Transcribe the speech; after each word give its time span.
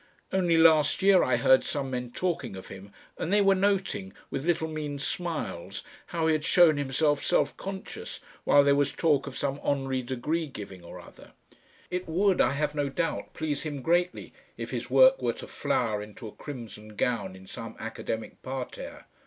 Only 0.33 0.57
last 0.57 1.03
year 1.03 1.21
I 1.23 1.35
heard 1.37 1.63
some 1.63 1.91
men 1.91 2.09
talking 2.09 2.55
of 2.55 2.69
him, 2.69 2.91
and 3.19 3.31
they 3.31 3.39
were 3.39 3.53
noting, 3.53 4.13
with 4.31 4.47
little 4.47 4.67
mean 4.67 4.97
smiles, 4.97 5.83
how 6.07 6.25
he 6.25 6.33
had 6.33 6.43
shown 6.43 6.77
himself 6.77 7.23
self 7.23 7.55
conscious 7.55 8.19
while 8.43 8.63
there 8.63 8.73
was 8.73 8.93
talk 8.93 9.27
of 9.27 9.37
some 9.37 9.59
honorary 9.61 10.01
degree 10.01 10.47
giving 10.47 10.83
or 10.83 10.99
other; 10.99 11.33
it 11.91 12.07
would, 12.07 12.41
I 12.41 12.53
have 12.53 12.73
no 12.73 12.89
doubt, 12.89 13.33
please 13.35 13.61
him 13.61 13.83
greatly 13.83 14.33
if 14.57 14.71
his 14.71 14.89
work 14.89 15.21
were 15.21 15.33
to 15.33 15.47
flower 15.47 16.01
into 16.01 16.27
a 16.27 16.31
crimson 16.31 16.95
gown 16.95 17.35
in 17.35 17.45
some 17.45 17.75
Academic 17.77 18.41
parterre. 18.41 19.05